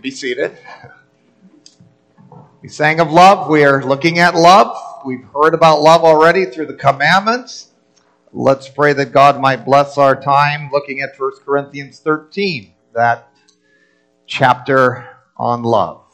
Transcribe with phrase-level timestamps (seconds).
[0.00, 0.56] Be seated.
[2.62, 3.48] We sang of love.
[3.48, 4.76] We are looking at love.
[5.04, 7.72] We've heard about love already through the commandments.
[8.32, 13.32] Let's pray that God might bless our time looking at 1 Corinthians 13, that
[14.28, 16.04] chapter on love.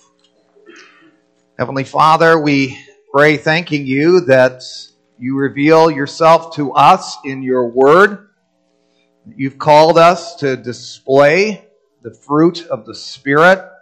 [1.58, 2.78] Heavenly Father, we
[3.12, 4.62] pray thanking you that
[5.18, 8.30] you reveal yourself to us in your word.
[9.36, 11.68] You've called us to display
[12.00, 13.72] the fruit of the Spirit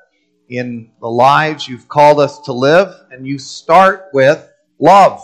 [0.53, 4.47] in the lives you've called us to live, and you start with
[4.78, 5.23] love.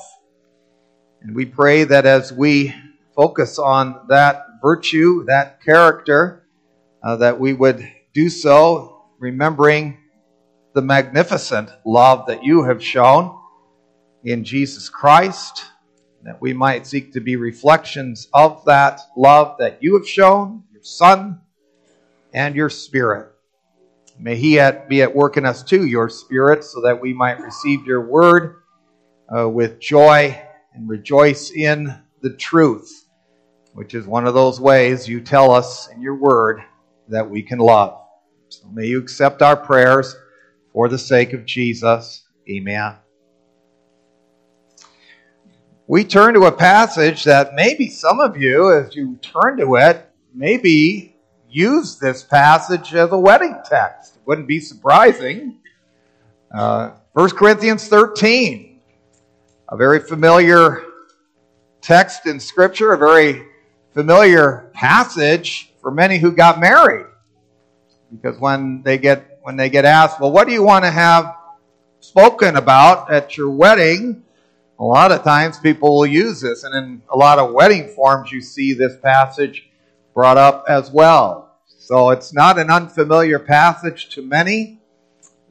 [1.20, 2.74] And we pray that as we
[3.14, 6.46] focus on that virtue, that character,
[7.02, 9.98] uh, that we would do so remembering
[10.74, 13.38] the magnificent love that you have shown
[14.24, 15.62] in Jesus Christ,
[16.22, 20.82] that we might seek to be reflections of that love that you have shown, your
[20.82, 21.40] Son,
[22.32, 23.34] and your Spirit.
[24.20, 27.40] May He at, be at work in us too, your Spirit, so that we might
[27.40, 28.62] receive your word
[29.36, 30.40] uh, with joy
[30.74, 33.06] and rejoice in the truth,
[33.74, 36.62] which is one of those ways you tell us in your word
[37.08, 38.00] that we can love.
[38.48, 40.16] So may you accept our prayers
[40.72, 42.26] for the sake of Jesus.
[42.50, 42.96] Amen.
[45.86, 50.10] We turn to a passage that maybe some of you, as you turn to it,
[50.34, 51.16] maybe
[51.50, 54.16] use this passage as a wedding text.
[54.16, 55.60] It wouldn't be surprising.
[56.54, 58.80] Uh, 1 Corinthians 13,
[59.68, 60.82] a very familiar
[61.80, 63.46] text in Scripture, a very
[63.92, 67.06] familiar passage for many who got married.
[68.10, 71.34] Because when they get when they get asked, well, what do you want to have
[72.00, 74.22] spoken about at your wedding?
[74.78, 78.30] A lot of times people will use this, and in a lot of wedding forms,
[78.30, 79.67] you see this passage
[80.18, 81.54] brought up as well.
[81.64, 84.80] So it's not an unfamiliar passage to many.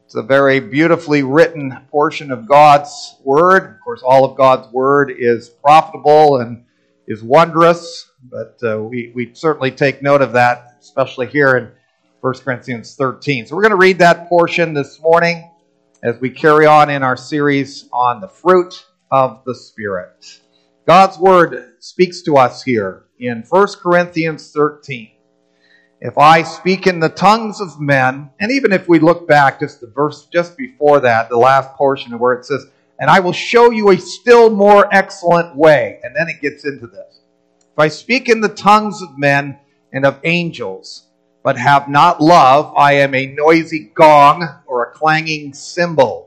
[0.04, 3.76] It's a very beautifully written portion of God's Word.
[3.76, 6.66] Of course, all of God's Word is profitable and
[7.08, 11.72] is wondrous, but uh, we, we certainly take note of that, especially here in
[12.20, 13.46] 1 Corinthians 13.
[13.46, 15.50] So we're going to read that portion this morning
[16.04, 20.42] as we carry on in our series on the fruit of the Spirit.
[20.86, 25.12] God's Word speaks to us here in 1 Corinthians 13.
[26.00, 29.82] If I speak in the tongues of men, and even if we look back just
[29.82, 32.68] the verse just before that, the last portion of where it says,
[33.00, 36.00] and I will show you a still more excellent way.
[36.04, 37.22] And then it gets into this.
[37.60, 39.58] If I speak in the tongues of men
[39.92, 41.08] and of angels,
[41.44, 46.27] but have not love, I am a noisy gong or a clanging cymbal.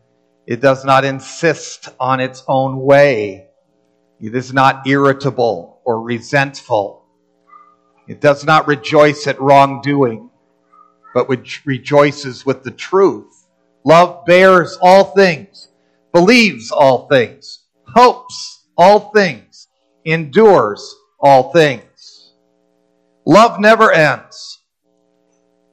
[0.51, 3.47] It does not insist on its own way.
[4.19, 7.05] It is not irritable or resentful.
[8.05, 10.29] It does not rejoice at wrongdoing,
[11.13, 11.29] but
[11.63, 13.47] rejoices with the truth.
[13.85, 15.69] Love bears all things,
[16.11, 19.69] believes all things, hopes all things,
[20.03, 22.33] endures all things.
[23.25, 24.59] Love never ends.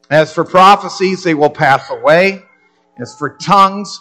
[0.09, 2.45] As for prophecies, they will pass away.
[3.01, 4.01] As for tongues,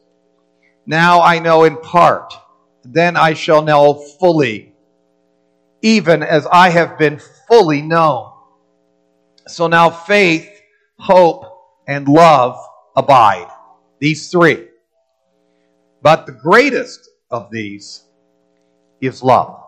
[0.91, 2.33] Now I know in part,
[2.83, 4.73] then I shall know fully,
[5.81, 8.33] even as I have been fully known.
[9.47, 10.49] So now faith,
[10.99, 11.45] hope,
[11.87, 12.57] and love
[12.93, 13.49] abide.
[13.99, 14.67] These three.
[16.01, 18.03] But the greatest of these
[18.99, 19.63] is love.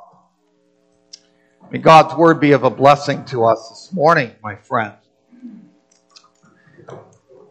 [1.71, 5.02] May God's word be of a blessing to us this morning, my friends.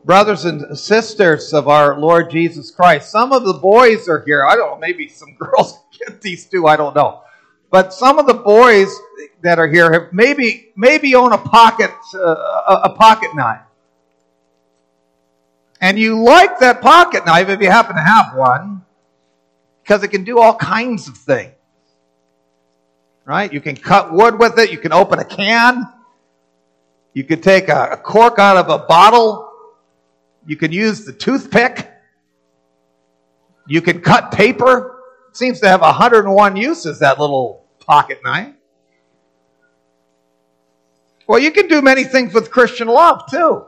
[0.05, 4.45] Brothers and sisters of our Lord Jesus Christ, some of the boys are here.
[4.45, 7.23] I don't know, maybe some girls get these too, I don't know.
[7.71, 8.95] But some of the boys
[9.43, 13.63] that are here have maybe maybe own a pocket uh, a pocket knife.
[15.81, 18.85] And you like that pocket knife if you happen to have one,
[19.83, 21.55] because it can do all kinds of things.
[23.25, 23.53] Right?
[23.53, 25.89] You can cut wood with it, you can open a can,
[27.15, 29.52] you can take a, a cork out of a bottle,
[30.47, 31.91] you can use the toothpick,
[33.67, 35.01] you can cut paper.
[35.31, 38.55] It seems to have 101 uses, that little pocket knife.
[41.27, 43.65] Well, you can do many things with Christian love, too.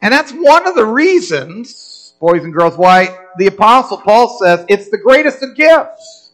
[0.00, 4.90] And that's one of the reasons, boys and girls, why the Apostle Paul says it's
[4.90, 6.32] the greatest of gifts.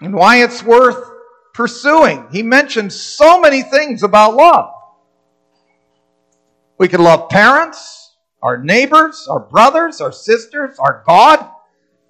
[0.00, 1.10] And why it's worth
[1.54, 2.26] pursuing.
[2.30, 4.73] He mentions so many things about love.
[6.76, 11.48] We can love parents, our neighbors, our brothers, our sisters, our God.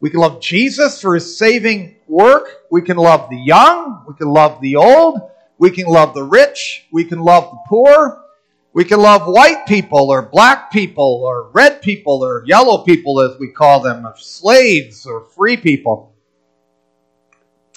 [0.00, 2.48] We can love Jesus for his saving work.
[2.70, 4.04] We can love the young.
[4.08, 5.20] We can love the old.
[5.58, 6.86] We can love the rich.
[6.90, 8.24] We can love the poor.
[8.72, 13.38] We can love white people or black people or red people or yellow people, as
[13.38, 16.12] we call them, or slaves or free people.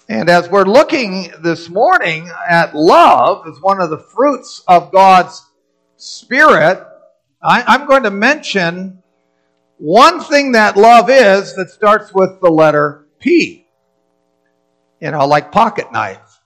[0.09, 5.45] And as we're looking this morning at love as one of the fruits of God's
[5.97, 6.85] Spirit,
[7.41, 9.01] I, am going to mention
[9.77, 13.65] one thing that love is that starts with the letter P.
[15.01, 16.39] You know, like pocket knife.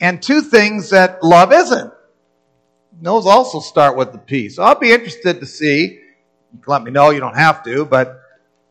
[0.00, 1.92] And two things that love isn't.
[3.00, 4.48] Those also start with the P.
[4.48, 6.00] So I'll be interested to see.
[6.52, 8.20] You can let me know, you don't have to, but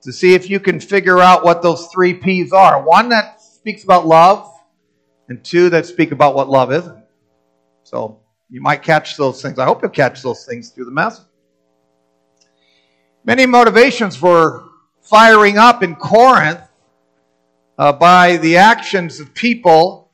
[0.01, 2.81] to see if you can figure out what those three P's are.
[2.81, 4.51] One that speaks about love,
[5.27, 7.03] and two that speak about what love isn't.
[7.83, 9.59] So you might catch those things.
[9.59, 11.25] I hope you'll catch those things through the message.
[13.23, 14.63] Many motivations were
[15.01, 16.61] firing up in Corinth
[17.77, 20.11] uh, by the actions of people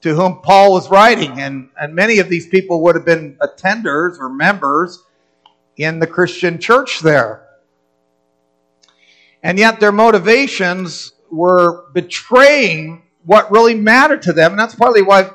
[0.00, 1.40] to whom Paul was writing.
[1.40, 5.02] And, and many of these people would have been attenders or members
[5.76, 7.46] in the Christian church there.
[9.42, 14.52] And yet their motivations were betraying what really mattered to them.
[14.52, 15.30] And that's partly why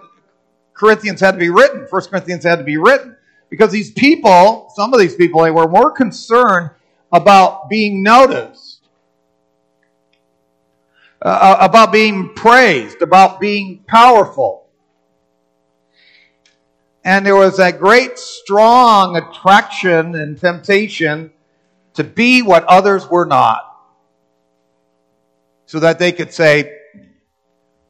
[0.77, 1.88] Corinthians had to be written.
[1.88, 3.15] First Corinthians had to be written.
[3.50, 6.71] Because these people, some of these people, they were more concerned
[7.12, 8.85] about being noticed,
[11.21, 14.68] uh, uh about being praised, about being powerful.
[17.03, 21.31] And there was that great, strong attraction and temptation
[21.94, 23.63] to be what others were not
[25.65, 26.77] so that they could say,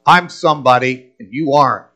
[0.05, 1.86] I'm somebody and you aren't.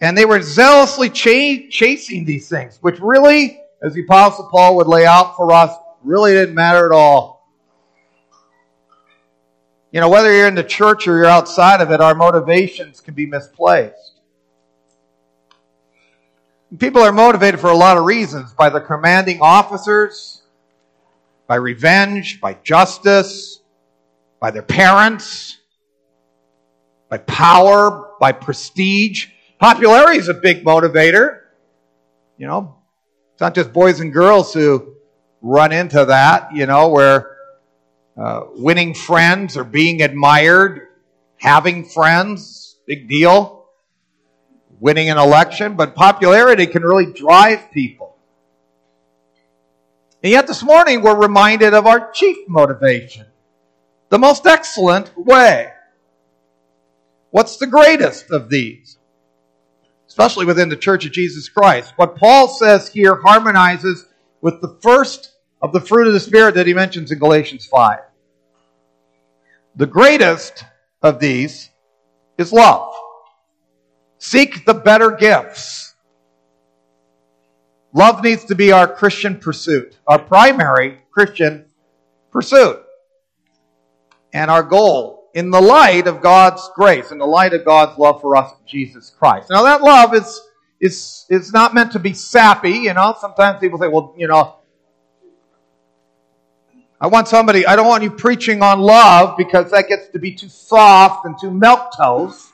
[0.00, 4.86] And they were zealously ch- chasing these things, which really, as the Apostle Paul would
[4.86, 7.34] lay out for us, really didn't matter at all.
[9.92, 13.14] You know, whether you're in the church or you're outside of it, our motivations can
[13.14, 14.20] be misplaced.
[16.78, 20.42] People are motivated for a lot of reasons by the commanding officers,
[21.46, 23.60] by revenge, by justice,
[24.40, 25.58] by their parents,
[27.08, 29.28] by power, by prestige.
[29.58, 31.40] Popularity is a big motivator.
[32.36, 32.76] You know,
[33.32, 34.94] it's not just boys and girls who
[35.40, 37.36] run into that, you know, where
[38.16, 40.88] uh, winning friends or being admired,
[41.36, 43.52] having friends, big deal.
[44.80, 48.16] Winning an election, but popularity can really drive people.
[50.22, 53.26] And yet this morning we're reminded of our chief motivation,
[54.08, 55.70] the most excellent way.
[57.30, 58.98] What's the greatest of these?
[60.14, 61.92] Especially within the Church of Jesus Christ.
[61.96, 64.06] What Paul says here harmonizes
[64.40, 67.98] with the first of the fruit of the Spirit that he mentions in Galatians 5.
[69.74, 70.64] The greatest
[71.02, 71.68] of these
[72.38, 72.94] is love.
[74.18, 75.94] Seek the better gifts
[77.94, 81.66] Love needs to be our Christian pursuit, our primary Christian
[82.32, 82.82] pursuit,
[84.32, 88.20] and our goal in the light of God's grace, in the light of God's love
[88.20, 89.50] for us Jesus Christ.
[89.50, 90.40] Now, that love is,
[90.80, 93.16] is, is not meant to be sappy, you know.
[93.20, 94.56] Sometimes people say, well, you know,
[97.00, 100.32] I want somebody, I don't want you preaching on love because that gets to be
[100.32, 102.52] too soft and too milk toast.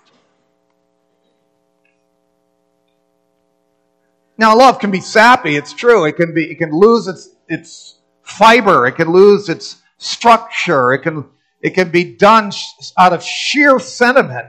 [4.39, 5.57] Now, love can be sappy.
[5.57, 6.07] It's true.
[6.07, 6.51] It can be.
[6.51, 8.87] It can lose its its fiber.
[8.87, 10.95] It can lose its structure.
[10.95, 11.27] It can
[11.61, 12.52] it can be done
[12.99, 14.49] out of sheer sentiment.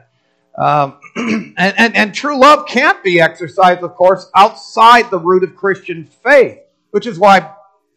[0.58, 5.56] Um, and, and, and true love can't be exercised, of course, outside the root of
[5.56, 6.60] Christian faith,
[6.92, 7.54] which is why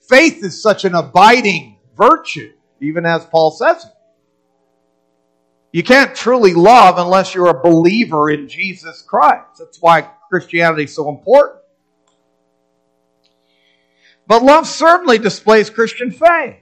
[0.08, 3.86] faith is such an abiding virtue, even as Paul says.
[5.72, 9.58] You can't truly love unless you're a believer in Jesus Christ.
[9.58, 11.60] That's why Christianity is so important.
[14.26, 16.56] But love certainly displays Christian faith.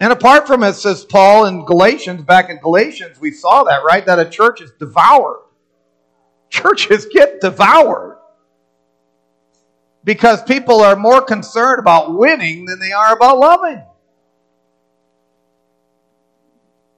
[0.00, 4.06] And apart from it, says Paul in Galatians, back in Galatians, we saw that, right?
[4.06, 5.42] That a church is devoured.
[6.50, 8.18] Churches get devoured
[10.04, 13.82] because people are more concerned about winning than they are about loving.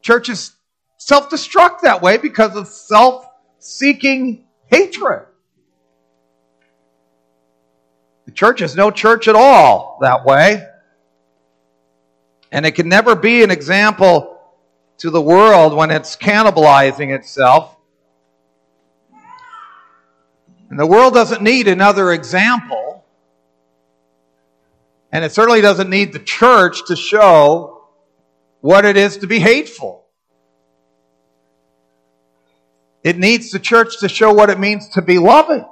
[0.02, 0.52] Churches
[0.98, 3.26] self destruct that way because of self
[3.58, 5.26] seeking hatred.
[8.26, 10.69] The church is no church at all that way.
[12.52, 14.38] And it can never be an example
[14.98, 17.76] to the world when it's cannibalizing itself.
[20.68, 23.04] And the world doesn't need another example.
[25.12, 27.88] And it certainly doesn't need the church to show
[28.60, 30.04] what it is to be hateful.
[33.02, 35.64] It needs the church to show what it means to be loving.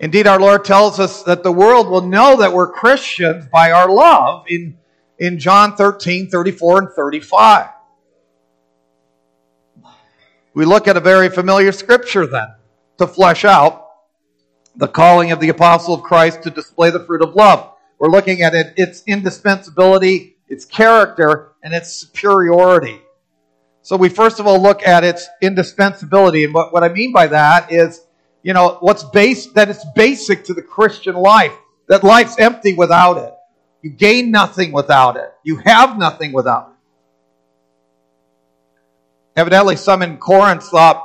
[0.00, 3.90] Indeed, our Lord tells us that the world will know that we're Christians by our
[3.90, 4.78] love in,
[5.18, 7.68] in John 13, 34, and 35.
[10.54, 12.48] We look at a very familiar scripture then
[12.98, 13.86] to flesh out
[14.76, 17.74] the calling of the apostle of Christ to display the fruit of love.
[17.98, 23.00] We're looking at it, its indispensability, its character, and its superiority.
[23.82, 26.44] So we first of all look at its indispensability.
[26.44, 28.02] And what, what I mean by that is
[28.42, 31.52] you know, what's base, that it's basic to the Christian life,
[31.88, 33.34] that life's empty without it.
[33.82, 35.32] You gain nothing without it.
[35.44, 36.74] You have nothing without it.
[39.40, 41.04] Evidently, some in Corinth thought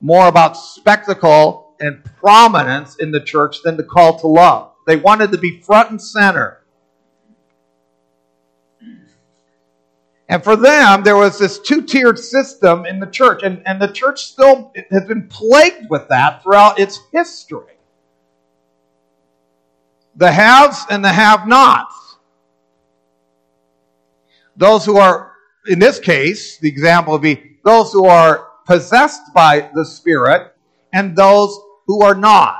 [0.00, 4.72] more about spectacle and prominence in the church than the call to love.
[4.86, 6.59] They wanted to be front and center.
[10.30, 13.90] And for them, there was this two tiered system in the church, and, and the
[13.92, 17.74] church still has been plagued with that throughout its history.
[20.14, 22.16] The haves and the have nots.
[24.56, 25.32] Those who are,
[25.66, 30.54] in this case, the example would be those who are possessed by the Spirit
[30.92, 31.58] and those
[31.88, 32.56] who are not.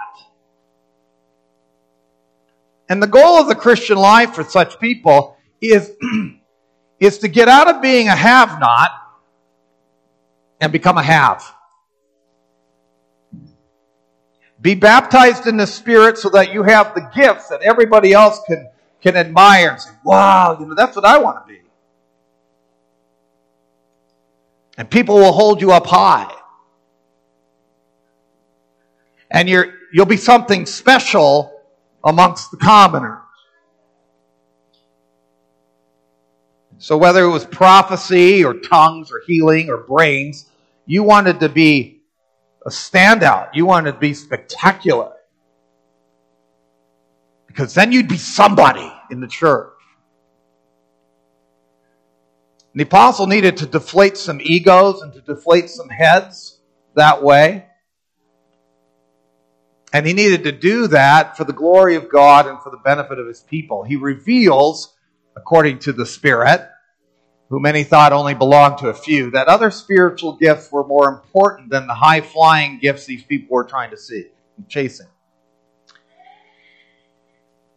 [2.89, 5.93] And the goal of the Christian life for such people is
[7.01, 8.91] is to get out of being a have not
[10.61, 11.43] and become a have.
[14.61, 18.69] Be baptized in the Spirit so that you have the gifts that everybody else can,
[19.01, 21.61] can admire and say, wow, you know, that's what I want to be.
[24.77, 26.31] And people will hold you up high.
[29.31, 31.63] And you're, you'll be something special
[32.05, 33.19] amongst the commoners.
[36.81, 40.47] So whether it was prophecy or tongues or healing or brains,
[40.87, 42.01] you wanted to be
[42.65, 43.51] a standout.
[43.53, 45.13] You wanted to be spectacular.
[47.47, 49.75] Because then you'd be somebody in the church.
[52.73, 56.61] And the apostle needed to deflate some egos and to deflate some heads
[56.95, 57.67] that way.
[59.93, 63.19] And he needed to do that for the glory of God and for the benefit
[63.19, 63.85] of his people.
[63.85, 64.95] He reveals
[65.41, 66.69] according to the Spirit,
[67.49, 71.71] who many thought only belonged to a few, that other spiritual gifts were more important
[71.71, 75.07] than the high flying gifts these people were trying to see and chasing.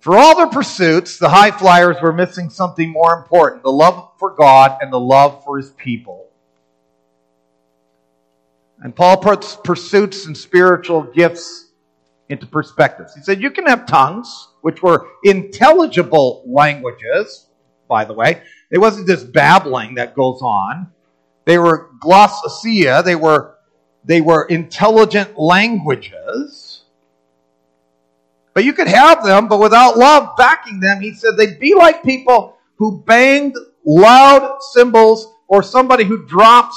[0.01, 4.31] For all their pursuits, the high flyers were missing something more important the love for
[4.31, 6.27] God and the love for his people.
[8.79, 11.71] And Paul puts pursuits and spiritual gifts
[12.27, 13.15] into perspectives.
[13.15, 17.47] He said, You can have tongues, which were intelligible languages,
[17.93, 18.41] by the way.
[18.71, 20.87] It wasn't just babbling that goes on.
[21.45, 23.53] They were glossolalia, they were,
[24.03, 26.85] they were intelligent languages.
[28.55, 32.01] But you could have them, but without love backing them, he said they'd be like
[32.01, 36.75] people who banged loud cymbals or somebody who drops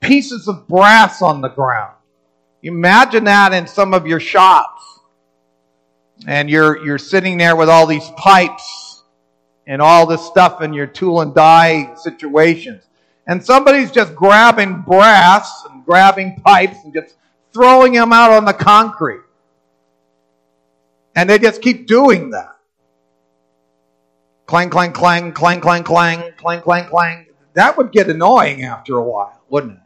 [0.00, 1.94] pieces of brass on the ground.
[2.64, 4.82] Imagine that in some of your shops.
[6.26, 8.85] And you're, you're sitting there with all these pipes
[9.66, 12.84] and all this stuff in your tool and die situations.
[13.26, 17.16] And somebody's just grabbing brass and grabbing pipes and just
[17.52, 19.22] throwing them out on the concrete.
[21.16, 22.56] And they just keep doing that.
[24.46, 27.26] Clang, clang, clang, clang, clang, clang, clang, clang, clang.
[27.54, 29.80] That would get annoying after a while, wouldn't it?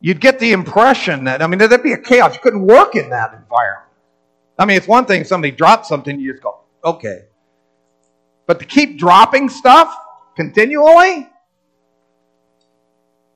[0.00, 2.34] You'd get the impression that, I mean, there'd be a chaos.
[2.34, 3.87] You couldn't work in that environment.
[4.58, 7.26] I mean, it's one thing if somebody drops something, you just go, okay.
[8.46, 9.94] But to keep dropping stuff
[10.36, 11.28] continually,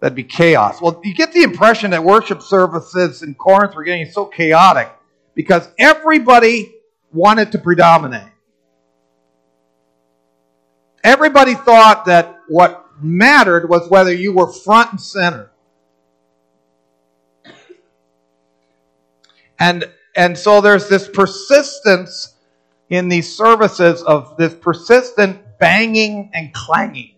[0.02, 0.82] That'd be chaos.
[0.82, 4.92] Well, you get the impression that worship services in Corinth were getting so chaotic
[5.36, 6.74] because everybody
[7.12, 8.32] wanted to predominate.
[11.04, 15.52] Everybody thought that what mattered was whether you were front and center.
[19.56, 22.34] And, and so there's this persistence
[22.88, 27.14] in these services of this persistent banging and clanging.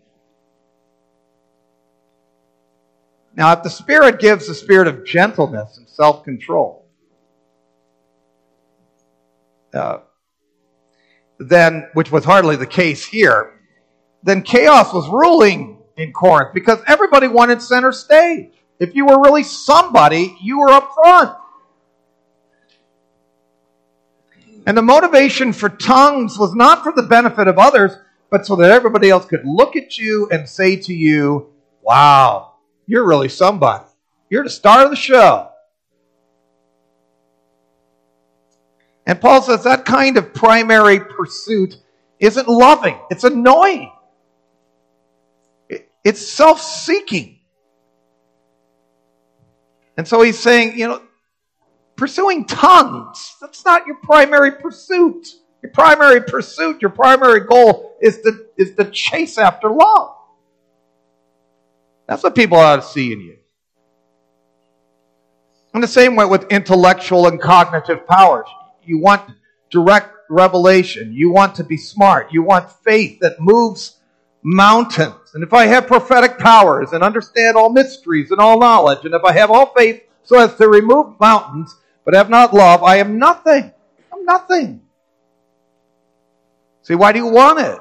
[3.36, 6.86] Now, if the Spirit gives the spirit of gentleness and self control,
[9.72, 9.98] uh,
[11.38, 13.58] then, which was hardly the case here,
[14.22, 18.52] then chaos was ruling in Corinth because everybody wanted center stage.
[18.78, 21.36] If you were really somebody, you were up front.
[24.66, 27.92] And the motivation for tongues was not for the benefit of others,
[28.30, 31.50] but so that everybody else could look at you and say to you,
[31.82, 32.54] Wow,
[32.86, 33.84] you're really somebody.
[34.30, 35.50] You're the star of the show.
[39.06, 41.76] And Paul says that kind of primary pursuit
[42.18, 43.92] isn't loving, it's annoying,
[46.02, 47.40] it's self seeking.
[49.96, 51.02] And so he's saying, you know,
[51.96, 55.28] pursuing tongues, that's not your primary pursuit.
[55.62, 60.14] Your primary pursuit, your primary goal is to, is to chase after love.
[62.06, 63.36] That's what people ought to see in you.
[65.72, 68.46] In the same way with intellectual and cognitive powers.
[68.84, 69.30] You want
[69.70, 71.12] direct revelation.
[71.12, 72.32] You want to be smart.
[72.32, 73.98] You want faith that moves
[74.42, 75.32] mountains.
[75.32, 79.24] And if I have prophetic powers and understand all mysteries and all knowledge, and if
[79.24, 81.74] I have all faith so as to remove mountains,
[82.04, 83.72] but have not love, I am nothing.
[84.12, 84.82] I'm nothing.
[86.82, 87.78] See, why do you want it?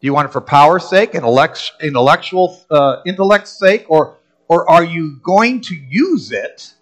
[0.00, 4.16] Do you want it for power's sake, intellectual uh, intellect's sake, or
[4.48, 6.74] or are you going to use it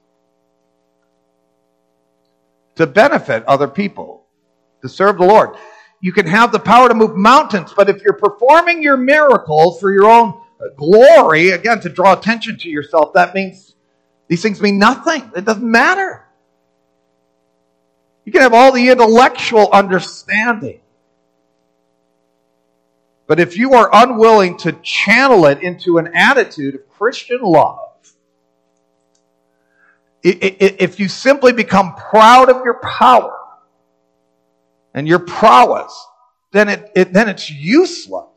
[2.76, 4.24] to benefit other people,
[4.82, 5.56] to serve the Lord?
[6.00, 9.92] You can have the power to move mountains, but if you're performing your miracles for
[9.92, 10.40] your own
[10.76, 13.74] glory, again, to draw attention to yourself, that means
[14.28, 15.30] these things mean nothing.
[15.34, 16.24] It doesn't matter.
[18.24, 20.80] You can have all the intellectual understanding.
[23.26, 27.78] But if you are unwilling to channel it into an attitude of Christian love,
[30.22, 33.38] if you simply become proud of your power
[34.92, 36.06] and your prowess,
[36.50, 38.27] then, it, it, then it's useless.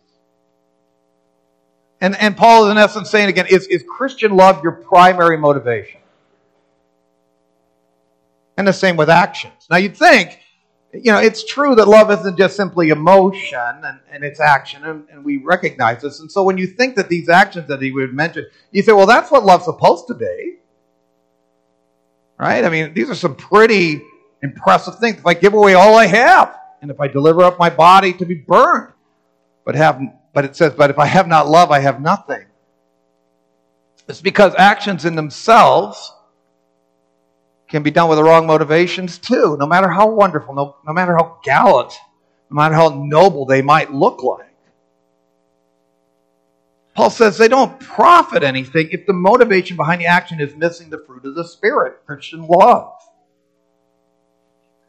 [2.01, 6.01] And, and Paul is in essence saying again, is, is Christian love your primary motivation?
[8.57, 9.67] And the same with actions.
[9.69, 10.41] Now you'd think
[10.93, 15.07] you know, it's true that love isn't just simply emotion and, and it's action, and,
[15.09, 16.19] and, we recognize this.
[16.19, 19.05] And so when you think that these actions that he would mention, you say, well,
[19.05, 20.57] that's what love's supposed to be.
[22.37, 22.65] Right?
[22.65, 24.01] I mean, these are some pretty
[24.41, 25.19] impressive things.
[25.19, 28.25] If I give away all I have, and if I deliver up my body to
[28.25, 28.91] be burned,
[29.63, 30.01] but have
[30.33, 32.45] but it says, but if I have not love, I have nothing.
[34.07, 36.13] It's because actions in themselves
[37.67, 41.15] can be done with the wrong motivations too, no matter how wonderful, no, no matter
[41.15, 41.93] how gallant,
[42.49, 44.47] no matter how noble they might look like.
[46.93, 51.01] Paul says they don't profit anything if the motivation behind the action is missing the
[51.07, 52.93] fruit of the Spirit, Christian love.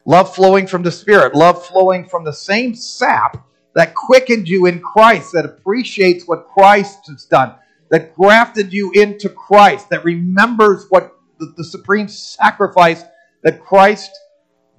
[0.05, 4.79] Love flowing from the Spirit, love flowing from the same sap that quickened you in
[4.81, 7.55] Christ, that appreciates what Christ has done,
[7.89, 13.03] that grafted you into Christ, that remembers what the, the supreme sacrifice
[13.43, 14.11] that Christ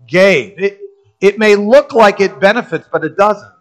[0.07, 0.59] gave.
[0.59, 0.81] It,
[1.21, 3.53] it may look like it benefits, but it doesn't.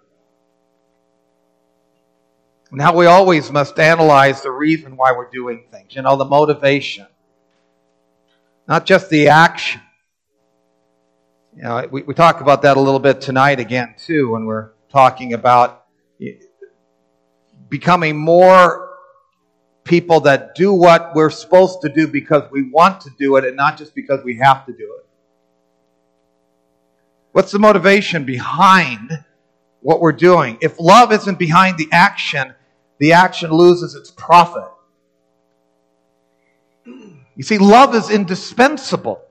[2.71, 7.05] Now we always must analyze the reason why we're doing things, you know, the motivation,
[8.67, 9.79] not just the action.
[11.55, 14.71] You know, we, we talk about that a little bit tonight again, too, when we're
[14.93, 15.85] talking about
[16.21, 16.33] eh,
[17.67, 18.91] becoming more
[19.83, 23.57] people that do what we're supposed to do because we want to do it and
[23.57, 25.05] not just because we have to do it.
[27.33, 29.25] What's the motivation behind
[29.81, 30.59] what we're doing?
[30.61, 32.53] If love isn't behind the action,
[32.99, 34.69] the action loses its profit.
[36.85, 39.21] You see, love is indispensable.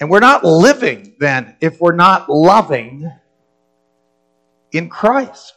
[0.00, 3.10] And we're not living then if we're not loving
[4.72, 5.54] in Christ.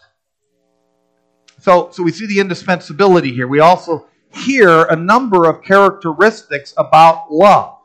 [1.59, 3.47] So, so we see the indispensability here.
[3.47, 7.77] We also hear a number of characteristics about love.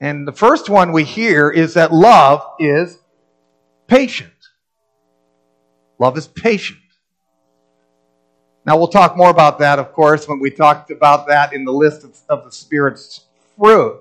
[0.00, 2.98] And the first one we hear is that love is
[3.86, 4.32] patient.
[5.98, 6.80] Love is patient.
[8.66, 11.72] Now, we'll talk more about that, of course, when we talked about that in the
[11.72, 13.24] list of, of the Spirit's
[13.56, 14.00] fruit.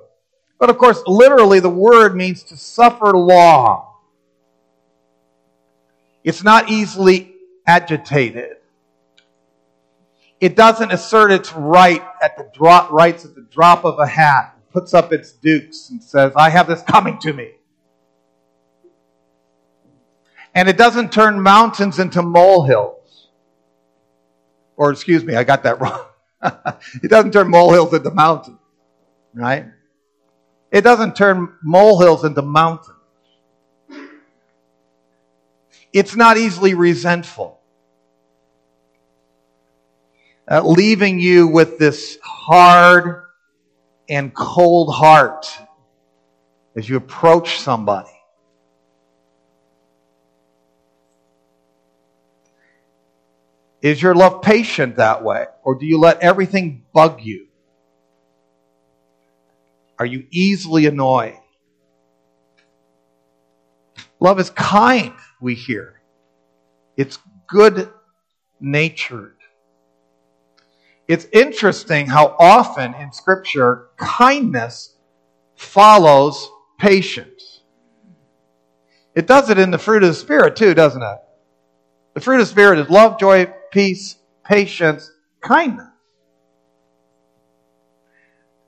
[0.58, 3.88] But of course, literally, the word means to suffer long.
[6.24, 7.36] It's not easily
[7.68, 8.58] agitated.
[10.40, 14.58] It doesn't assert its right at the drop, rights at the drop of a hat,
[14.72, 17.52] puts up its dukes and says, I have this coming to me.
[20.54, 23.28] And it doesn't turn mountains into molehills.
[24.78, 26.06] Or, excuse me, I got that wrong.
[27.04, 28.60] it doesn't turn molehills into mountains,
[29.34, 29.66] right?
[30.76, 32.98] It doesn't turn molehills into mountains.
[35.94, 37.62] It's not easily resentful,
[40.52, 43.24] uh, leaving you with this hard
[44.10, 45.48] and cold heart
[46.76, 48.10] as you approach somebody.
[53.82, 55.46] Is your love patient that way?
[55.64, 57.45] Or do you let everything bug you?
[59.98, 61.38] Are you easily annoyed?
[64.20, 66.02] Love is kind, we hear.
[66.98, 67.90] It's good
[68.60, 69.36] natured.
[71.08, 74.96] It's interesting how often in Scripture kindness
[75.56, 77.62] follows patience.
[79.16, 81.18] It does it in the fruit of the Spirit too, doesn't it?
[82.16, 85.88] The fruit of the Spirit is love, joy, peace, patience, kindness.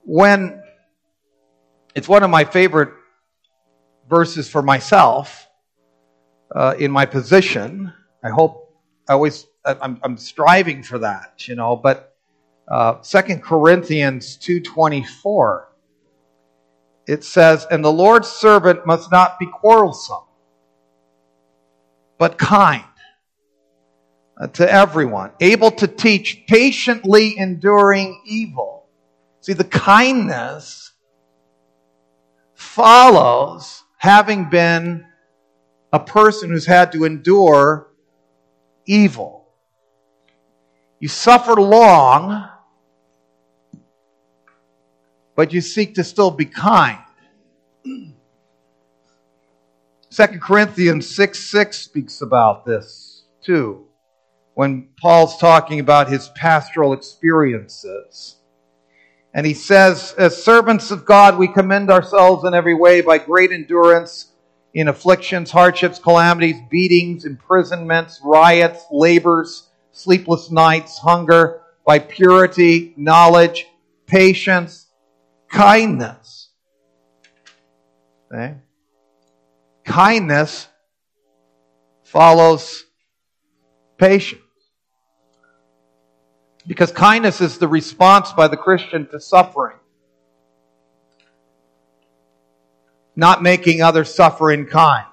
[0.04, 0.62] When
[1.98, 2.94] it's one of my favorite
[4.08, 5.48] verses for myself
[6.56, 7.92] uh, in my position,
[8.24, 8.72] I hope
[9.10, 11.76] I always I'm, I'm striving for that, you know.
[11.76, 12.16] But
[12.68, 15.70] uh, Second Corinthians two twenty four,
[17.08, 20.28] it says, "And the Lord's servant must not be quarrelsome,
[22.20, 22.84] but kind."
[24.40, 28.86] Uh, to everyone, able to teach, patiently enduring evil.
[29.42, 30.92] See, the kindness
[32.58, 35.06] follows having been
[35.94, 37.92] a person who's had to endure
[38.86, 39.48] evil.
[41.00, 42.50] You suffer long,
[45.36, 47.00] but you seek to still be kind.
[47.84, 48.14] 2
[50.42, 53.86] Corinthians 6 6 speaks about this too
[54.56, 58.37] when Paul's talking about his pastoral experiences.
[59.34, 63.52] And he says, As servants of God, we commend ourselves in every way by great
[63.52, 64.32] endurance
[64.74, 73.66] in afflictions, hardships, calamities, beatings, imprisonments, riots, labors, sleepless nights, hunger, by purity, knowledge,
[74.06, 74.88] patience,
[75.50, 76.50] kindness.
[78.32, 78.56] Okay?
[79.86, 80.68] Kindness
[82.04, 82.86] follows
[83.98, 84.42] patience.
[86.68, 89.78] Because kindness is the response by the Christian to suffering.
[93.16, 95.08] Not making others suffer in kind.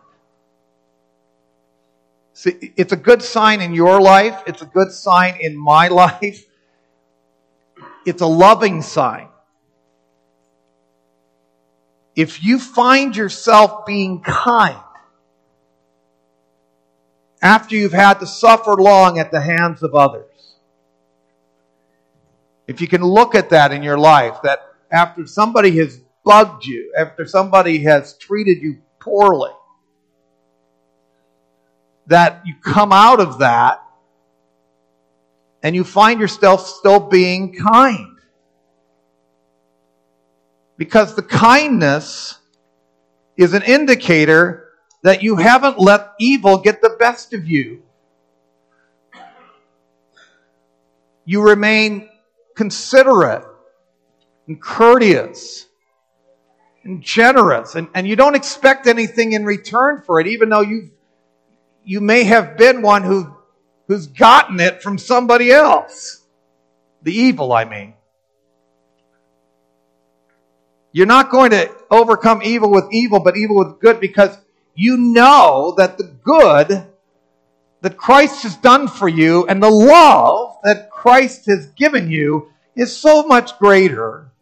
[2.35, 4.43] See, it's a good sign in your life.
[4.47, 6.45] It's a good sign in my life.
[8.05, 9.29] It's a loving sign.
[12.17, 14.79] If you find yourself being kind
[17.40, 20.34] after you've had to suffer long at the hands of others,
[22.66, 26.92] if you can look at that in your life, that after somebody has bugged you,
[26.96, 29.53] after somebody has treated you poorly,
[32.07, 33.83] that you come out of that
[35.62, 38.18] and you find yourself still being kind.
[40.77, 42.38] Because the kindness
[43.37, 44.68] is an indicator
[45.03, 47.83] that you haven't let evil get the best of you.
[51.24, 52.11] You remain
[52.55, 53.45] considerate
[54.47, 55.67] and courteous
[56.85, 57.75] and generous.
[57.75, 60.90] And, and you don't expect anything in return for it, even though you
[61.85, 63.37] you may have been one who,
[63.87, 66.23] who's gotten it from somebody else.
[67.03, 67.95] The evil, I mean.
[70.93, 74.37] You're not going to overcome evil with evil, but evil with good because
[74.75, 76.87] you know that the good
[77.85, 82.97] that Christ has done for you and the love that Christ has given you is
[82.97, 84.33] so much greater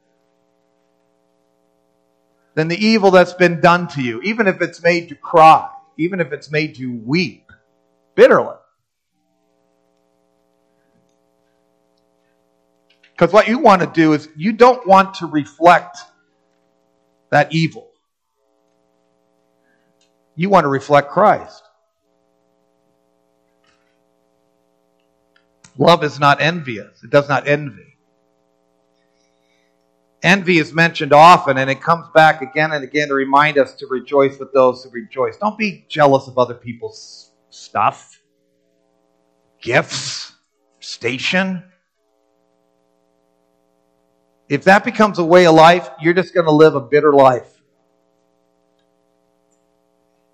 [2.54, 6.20] than the evil that's been done to you, even if it's made you cry, even
[6.20, 7.50] if it's made you weep
[8.14, 8.54] bitterly.
[13.10, 15.98] Because what you want to do is you don't want to reflect
[17.30, 17.88] that evil.
[20.36, 21.60] You want to reflect Christ.
[25.78, 27.96] Love is not envious, it does not envy.
[30.22, 33.86] Envy is mentioned often, and it comes back again and again to remind us to
[33.88, 35.36] rejoice with those who rejoice.
[35.36, 38.20] Don't be jealous of other people's stuff,
[39.60, 40.32] gifts,
[40.78, 41.64] station.
[44.48, 47.48] If that becomes a way of life, you're just going to live a bitter life.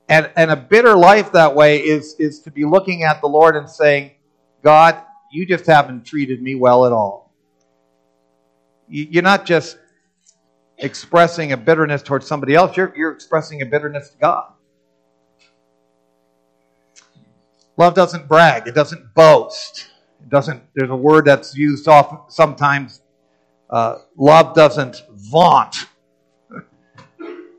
[0.09, 3.57] And, and a bitter life that way is, is to be looking at the Lord
[3.57, 4.13] and saying,
[4.63, 7.33] God, you just haven't treated me well at all.
[8.89, 9.79] You're not just
[10.79, 14.53] expressing a bitterness towards somebody else, you're, you're expressing a bitterness to God.
[17.77, 19.89] Love doesn't brag, it doesn't boast.
[20.21, 23.03] It doesn't, there's a word that's used often, sometimes.
[23.71, 25.87] Uh, love doesn't vaunt.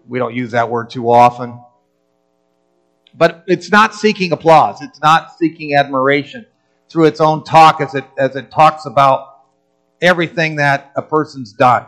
[0.08, 1.63] We don't use that word too often.
[3.15, 4.82] But it's not seeking applause.
[4.82, 6.45] It's not seeking admiration
[6.89, 9.41] through its own talk as it, as it talks about
[10.02, 11.86] everything that a person's done.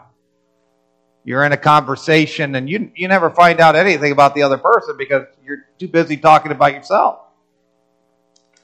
[1.24, 4.96] You're in a conversation and you, you never find out anything about the other person
[4.98, 7.20] because you're too busy talking about yourself.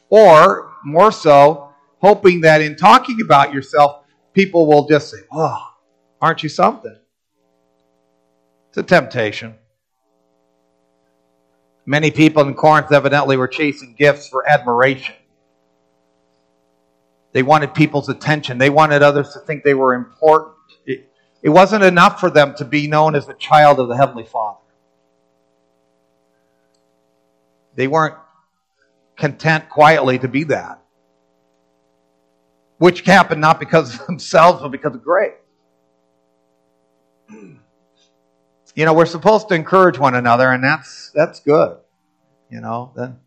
[0.10, 1.69] Or, more so,
[2.00, 5.58] hoping that in talking about yourself, people will just say, Oh,
[6.21, 6.97] aren't you something?
[8.69, 9.56] It's a temptation.
[11.86, 15.15] Many people in Corinth evidently were chasing gifts for admiration.
[17.33, 18.57] They wanted people's attention.
[18.57, 20.55] They wanted others to think they were important.
[20.85, 21.11] It,
[21.41, 24.59] it wasn't enough for them to be known as a child of the Heavenly Father.
[27.75, 28.15] They weren't
[29.15, 30.81] content quietly to be that,
[32.77, 35.33] which happened not because of themselves, but because of grace.
[38.75, 41.77] You know, we're supposed to encourage one another, and that's that's good.
[42.49, 43.17] You know, then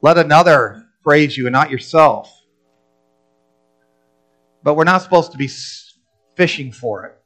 [0.00, 2.32] let another praise you and not yourself.
[4.64, 5.48] But we're not supposed to be
[6.36, 7.20] fishing for it,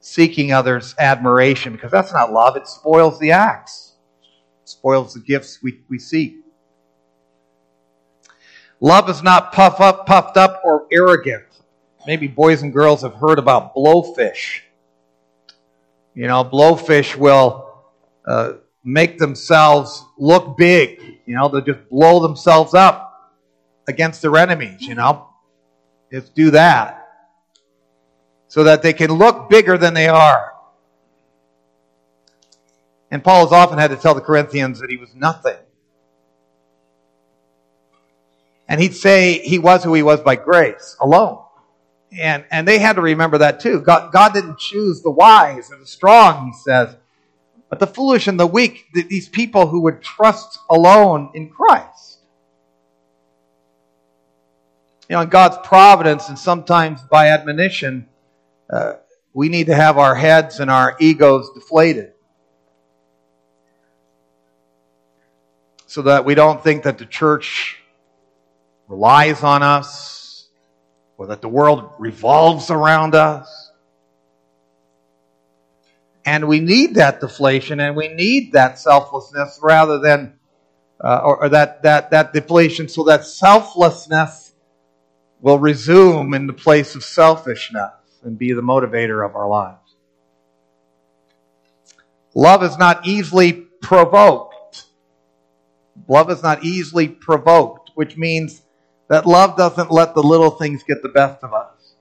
[0.00, 2.56] seeking others' admiration, because that's not love.
[2.56, 3.94] It spoils the acts,
[4.62, 6.36] it spoils the gifts we, we seek.
[8.80, 11.44] Love is not puff up, puffed up, or arrogant.
[12.06, 14.60] Maybe boys and girls have heard about blowfish.
[16.14, 17.82] You know, blowfish will
[18.26, 18.52] uh,
[18.84, 21.00] make themselves look big.
[21.26, 23.34] You know, they'll just blow themselves up
[23.88, 25.28] against their enemies, you know.
[26.12, 27.06] Just do that.
[28.48, 30.52] So that they can look bigger than they are.
[33.10, 35.56] And Paul has often had to tell the Corinthians that he was nothing.
[38.68, 41.42] And he'd say he was who he was by grace alone.
[42.18, 43.80] And, and they had to remember that too.
[43.80, 46.96] God, God didn't choose the wise or the strong, he says,
[47.68, 52.07] but the foolish and the weak, these people who would trust alone in Christ.
[55.08, 58.08] You know, in God's providence and sometimes by admonition,
[58.68, 58.94] uh,
[59.32, 62.12] we need to have our heads and our egos deflated.
[65.86, 67.78] So that we don't think that the church
[68.86, 70.48] relies on us
[71.16, 73.70] or that the world revolves around us.
[76.26, 80.34] And we need that deflation and we need that selflessness rather than,
[81.02, 84.47] uh, or, or that, that, that deflation so that selflessness
[85.40, 89.78] will resume in the place of selfishness and be the motivator of our lives.
[92.34, 94.86] Love is not easily provoked.
[96.08, 98.62] Love is not easily provoked, which means
[99.08, 101.94] that love doesn't let the little things get the best of us.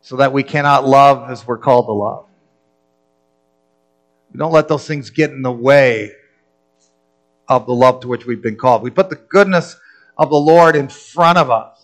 [0.00, 2.26] So that we cannot love as we're called to love.
[4.32, 6.12] We don't let those things get in the way
[7.48, 8.82] of the love to which we've been called.
[8.82, 9.76] We put the goodness
[10.16, 11.78] of the Lord in front of us.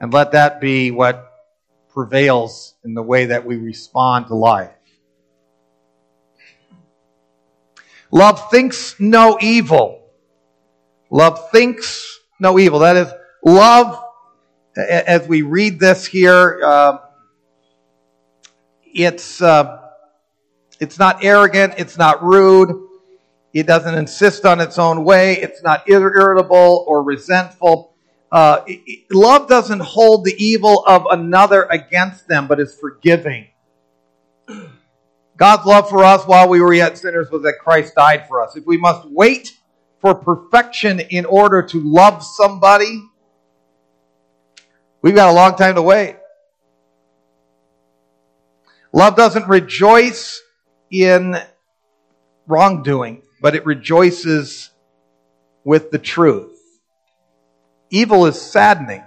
[0.00, 1.30] And let that be what
[1.90, 4.70] prevails in the way that we respond to life.
[8.10, 10.08] Love thinks no evil.
[11.10, 12.80] Love thinks no evil.
[12.80, 13.12] That is,
[13.44, 14.02] love,
[14.76, 16.98] as we read this here, uh,
[18.84, 19.80] it's, uh,
[20.80, 22.88] it's not arrogant, it's not rude,
[23.52, 27.94] it doesn't insist on its own way, it's not irritable or resentful.
[28.30, 28.64] Uh,
[29.10, 33.48] love doesn't hold the evil of another against them, but is forgiving.
[35.36, 38.56] God's love for us while we were yet sinners was that Christ died for us.
[38.56, 39.56] If we must wait
[40.00, 43.02] for perfection in order to love somebody,
[45.02, 46.16] we've got a long time to wait.
[48.92, 50.42] Love doesn't rejoice
[50.90, 51.36] in
[52.46, 54.70] wrongdoing, but it rejoices
[55.64, 56.58] with the truth.
[57.90, 59.02] Evil is saddening.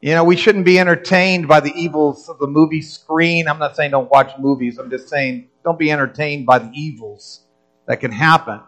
[0.00, 3.46] You know, we shouldn't be entertained by the evils of the movie screen.
[3.46, 4.78] I'm not saying don't watch movies.
[4.78, 7.44] I'm just saying don't be entertained by the evils
[7.86, 8.60] that can happen,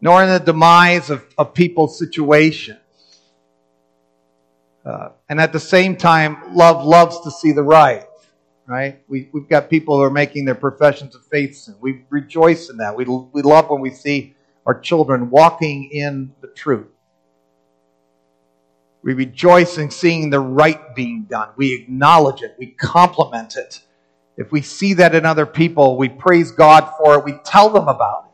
[0.00, 2.78] nor in the demise of, of people's situations.
[4.84, 8.04] Uh, and at the same time, love loves to see the right,
[8.66, 9.02] right?
[9.08, 11.64] We, we've got people who are making their professions of faith.
[11.66, 12.96] And we rejoice in that.
[12.96, 14.34] We, we love when we see
[14.66, 16.86] our children walking in the truth.
[19.02, 21.50] We rejoice in seeing the right being done.
[21.56, 22.56] We acknowledge it.
[22.58, 23.80] We compliment it.
[24.36, 27.24] If we see that in other people, we praise God for it.
[27.24, 28.30] We tell them about it.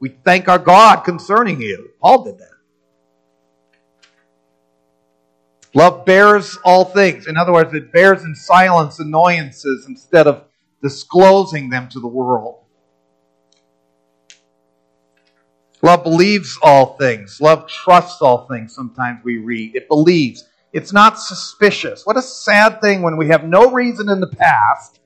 [0.00, 1.90] We thank our God concerning you.
[2.00, 2.55] Paul did that.
[5.76, 7.26] Love bears all things.
[7.26, 10.44] In other words, it bears in silence annoyances instead of
[10.82, 12.62] disclosing them to the world.
[15.82, 17.42] Love believes all things.
[17.42, 19.76] Love trusts all things, sometimes we read.
[19.76, 20.48] It believes.
[20.72, 22.06] It's not suspicious.
[22.06, 25.00] What a sad thing when we have no reason in the past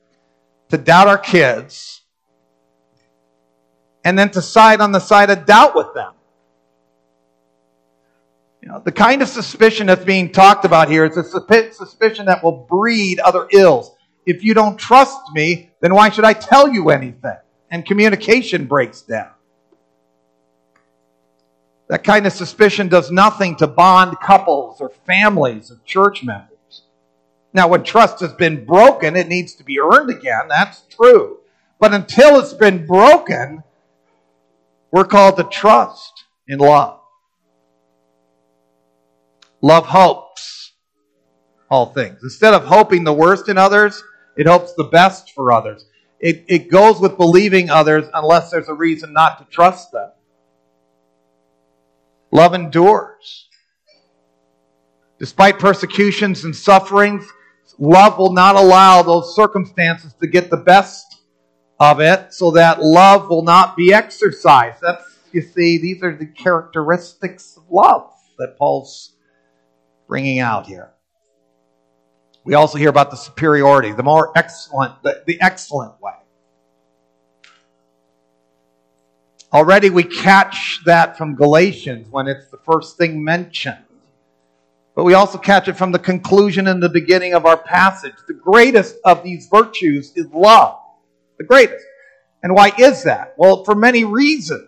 [0.69, 2.01] to doubt our kids
[4.05, 6.13] and then to side on the side of doubt with them.
[8.61, 12.43] You know, the kind of suspicion that's being talked about here is a suspicion that
[12.43, 13.95] will breed other ills.
[14.25, 17.37] If you don't trust me, then why should I tell you anything?
[17.71, 19.31] And communication breaks down.
[21.87, 26.83] That kind of suspicion does nothing to bond couples or families or church members.
[27.53, 30.47] Now, when trust has been broken, it needs to be earned again.
[30.47, 31.39] That's true.
[31.79, 33.63] But until it's been broken,
[34.91, 37.00] we're called to trust in love.
[39.61, 40.73] Love hopes
[41.69, 42.19] all things.
[42.23, 44.03] Instead of hoping the worst in others,
[44.35, 45.85] it hopes the best for others.
[46.19, 50.11] It, it goes with believing others unless there's a reason not to trust them.
[52.31, 53.47] Love endures.
[55.19, 57.27] Despite persecutions and sufferings,
[57.77, 61.05] love will not allow those circumstances to get the best
[61.79, 64.79] of it so that love will not be exercised.
[64.81, 69.13] That's, you see, these are the characteristics of love that Paul's
[70.11, 70.91] bringing out here.
[72.43, 76.11] We also hear about the superiority, the more excellent, the, the excellent way.
[79.53, 83.85] Already we catch that from Galatians when it's the first thing mentioned.
[84.95, 88.15] But we also catch it from the conclusion in the beginning of our passage.
[88.27, 90.77] The greatest of these virtues is love.
[91.37, 91.85] The greatest.
[92.43, 93.33] And why is that?
[93.37, 94.67] Well, for many reasons.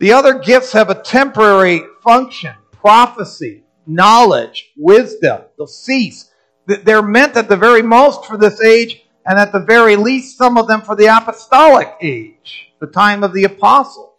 [0.00, 5.42] The other gifts have a temporary function prophecy, knowledge, wisdom.
[5.56, 6.30] They'll cease.
[6.66, 10.58] They're meant at the very most for this age, and at the very least, some
[10.58, 14.10] of them for the apostolic age, the time of the apostles.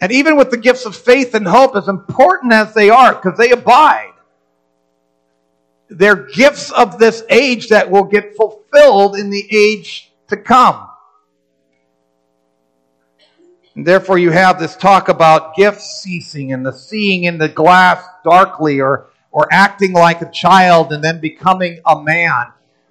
[0.00, 3.36] And even with the gifts of faith and hope, as important as they are, because
[3.36, 4.12] they abide,
[5.88, 10.88] they're gifts of this age that will get fulfilled in the age to come.
[13.76, 18.02] And therefore, you have this talk about gifts ceasing and the seeing in the glass
[18.24, 22.46] darkly or, or acting like a child and then becoming a man.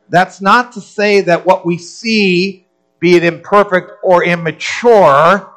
[0.10, 2.68] That's not to say that what we see,
[3.00, 5.52] be it imperfect or immature,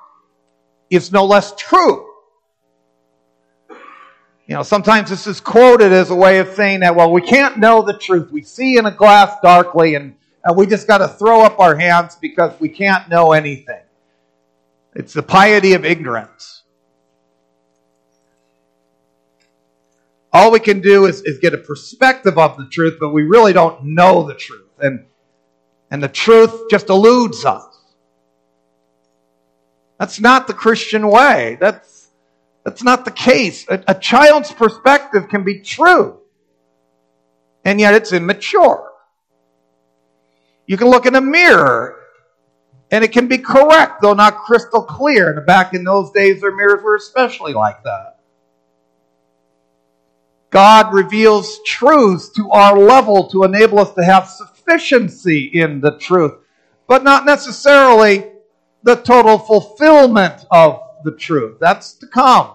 [0.88, 2.06] is no less true.
[4.46, 7.58] You know, sometimes this is quoted as a way of saying that, well, we can't
[7.58, 8.32] know the truth.
[8.32, 11.76] We see in a glass darkly and, and we just got to throw up our
[11.76, 13.82] hands because we can't know anything.
[14.94, 16.62] It's the piety of ignorance.
[20.32, 23.52] All we can do is, is get a perspective of the truth, but we really
[23.52, 24.68] don't know the truth.
[24.78, 25.06] And,
[25.90, 27.64] and the truth just eludes us.
[29.98, 31.56] That's not the Christian way.
[31.60, 32.08] That's,
[32.64, 33.66] that's not the case.
[33.68, 36.20] A, a child's perspective can be true,
[37.64, 38.92] and yet it's immature.
[40.66, 41.97] You can look in a mirror
[42.90, 45.32] and it can be correct, though not crystal clear.
[45.32, 48.18] And back in those days, their mirrors were especially like that.
[50.50, 56.34] God reveals truths to our level to enable us to have sufficiency in the truth,
[56.86, 58.24] but not necessarily
[58.82, 61.58] the total fulfillment of the truth.
[61.60, 62.52] That's to come.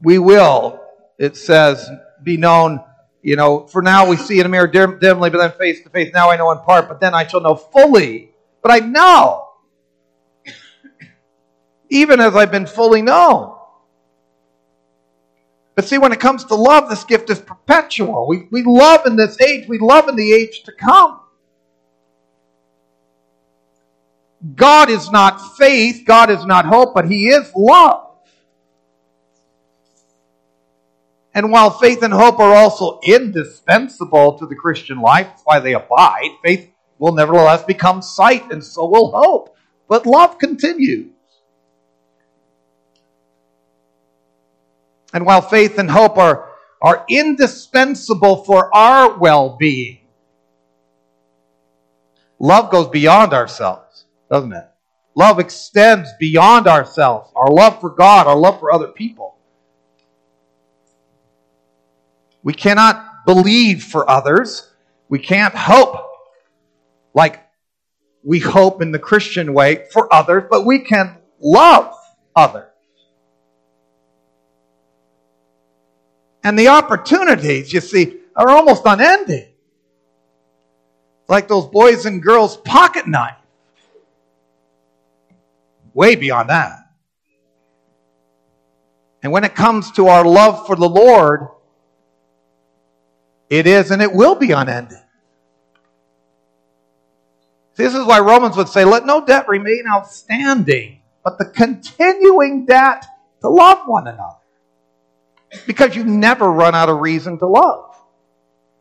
[0.00, 0.80] We will,
[1.18, 1.90] it says,
[2.22, 2.82] be known
[3.22, 5.90] you know, for now we see in a mirror dim, dimly, but then face to
[5.90, 6.12] face.
[6.14, 8.30] Now I know in part, but then I shall know fully.
[8.62, 9.48] But I know,
[11.90, 13.56] even as I've been fully known.
[15.74, 18.26] But see, when it comes to love, this gift is perpetual.
[18.26, 21.20] We, we love in this age, we love in the age to come.
[24.54, 28.07] God is not faith, God is not hope, but He is love.
[31.38, 35.74] And while faith and hope are also indispensable to the Christian life, that's why they
[35.74, 36.68] abide, faith
[36.98, 39.56] will nevertheless become sight, and so will hope.
[39.86, 41.12] But love continues.
[45.14, 46.48] And while faith and hope are,
[46.82, 50.00] are indispensable for our well being,
[52.40, 54.66] love goes beyond ourselves, doesn't it?
[55.14, 59.37] Love extends beyond ourselves, our love for God, our love for other people.
[62.48, 64.70] We cannot believe for others.
[65.10, 66.02] We can't hope
[67.12, 67.46] like
[68.24, 71.92] we hope in the Christian way for others, but we can love
[72.34, 72.70] others.
[76.42, 79.52] And the opportunities, you see, are almost unending.
[81.28, 83.36] Like those boys and girls pocket knife.
[85.92, 86.78] Way beyond that.
[89.22, 91.48] And when it comes to our love for the Lord,
[93.50, 95.02] it is and it will be unending.
[97.76, 103.04] This is why Romans would say, let no debt remain outstanding, but the continuing debt
[103.40, 104.34] to love one another.
[105.66, 107.94] Because you never run out of reason to love.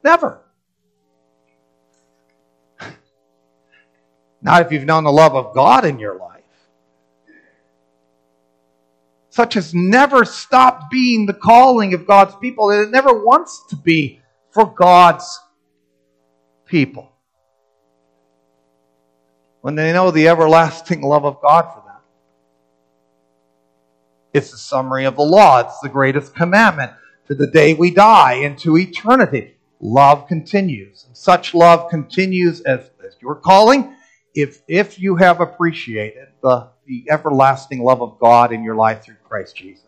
[0.04, 0.42] Never.
[4.42, 6.34] Not if you've known the love of God in your life.
[9.30, 13.76] Such has never stopped being the calling of God's people, and it never wants to
[13.76, 14.22] be
[14.58, 15.40] for God's
[16.66, 17.12] people
[19.62, 22.02] when they know the everlasting love of God for them.
[24.34, 26.92] It's the summary of the law, it's the greatest commandment
[27.28, 29.58] to the day we die into eternity.
[29.80, 31.06] Love continues.
[31.06, 33.96] And such love continues as, as your calling.
[34.34, 39.18] If, if you have appreciated the, the everlasting love of God in your life through
[39.24, 39.84] Christ Jesus.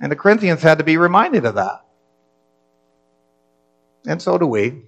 [0.00, 1.84] And the Corinthians had to be reminded of that.
[4.06, 4.82] And so do we.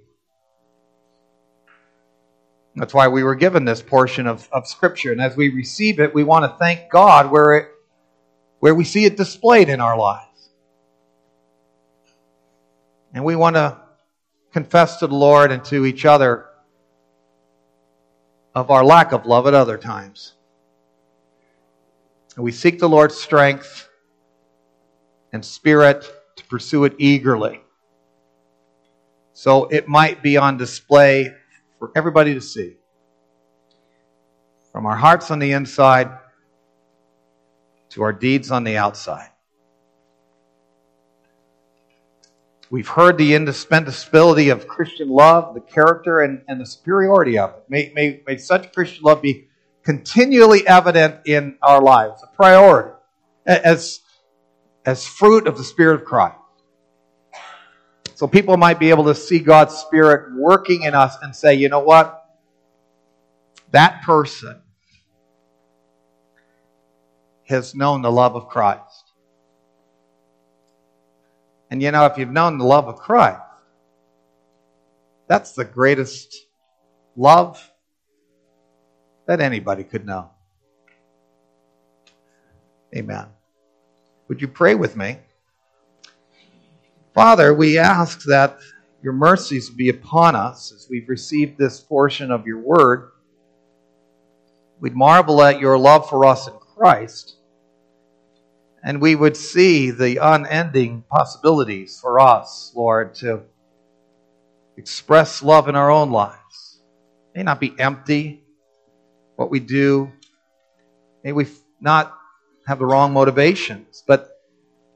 [2.75, 5.13] That's why we were given this portion of, of Scripture.
[5.13, 7.69] And as we receive it, we want to thank God where, it,
[8.61, 10.51] where we see it displayed in our lives.
[13.13, 13.79] And we want to
[14.53, 16.47] confess to the Lord and to each other
[18.55, 20.33] of our lack of love at other times.
[22.37, 23.89] And we seek the Lord's strength
[25.33, 27.61] and spirit to pursue it eagerly.
[29.43, 31.35] So it might be on display
[31.81, 32.77] for everybody to see.
[34.71, 36.17] From our hearts on the inside
[37.89, 39.31] to our deeds on the outside.
[42.71, 47.65] We've heard the indispensability of Christian love, the character, and, and the superiority of it.
[47.69, 49.49] May, may, may such Christian love be
[49.83, 52.93] continually evident in our lives, a priority,
[53.45, 54.03] as,
[54.87, 56.37] as fruit of the Spirit of Christ.
[58.23, 61.69] So people might be able to see God's Spirit working in us and say, you
[61.69, 62.25] know what?
[63.73, 64.63] That person
[67.49, 69.11] has known the love of Christ.
[71.69, 73.43] And you know, if you've known the love of Christ,
[75.27, 76.47] that's the greatest
[77.17, 77.73] love
[79.27, 80.31] that anybody could know.
[82.95, 83.27] Amen.
[84.29, 85.19] Would you pray with me?
[87.15, 88.59] Father, we ask that
[89.03, 93.11] your mercies be upon us as we've received this portion of your word.
[94.81, 97.37] We'd marvel at your love for us in Christ,
[98.83, 103.43] and we would see the unending possibilities for us, Lord, to
[104.79, 106.81] express love in our own lives.
[107.35, 108.43] May not be empty,
[109.37, 110.11] what we do.
[111.23, 111.47] May we
[111.79, 112.17] not
[112.67, 114.32] have the wrong motivations, but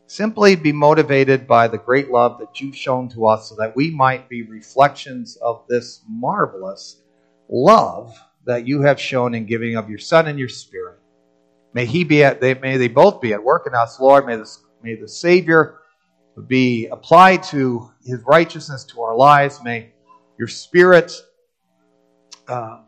[0.09, 3.91] Simply be motivated by the great love that you've shown to us so that we
[3.91, 7.03] might be reflections of this marvelous
[7.49, 11.01] love that you have shown in giving of your Son and your Spirit.
[11.73, 14.27] May he be at, they, may they both be at work in us, Lord.
[14.27, 15.79] May the, may the Savior
[16.47, 19.61] be applied to his righteousness to our lives.
[19.65, 19.91] May
[20.39, 21.13] your Spirit
[22.47, 22.83] uh,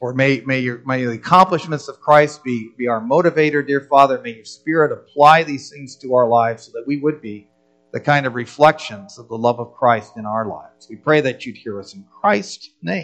[0.00, 4.20] or may, may, your, may the accomplishments of Christ be, be our motivator, dear Father.
[4.20, 7.46] May your Spirit apply these things to our lives so that we would be
[7.92, 10.86] the kind of reflections of the love of Christ in our lives.
[10.88, 12.98] We pray that you'd hear us in Christ's name.